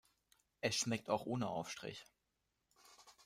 [0.61, 2.03] Es schmeckt auch ohne Aufstrich.